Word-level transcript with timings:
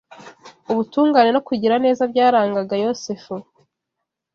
Ubutungane 0.71 1.29
no 1.33 1.41
kugira 1.47 1.75
neza 1.85 2.01
byarangaga 2.11 2.75
Yosefu 2.83 3.33